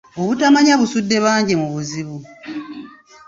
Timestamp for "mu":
1.61-1.67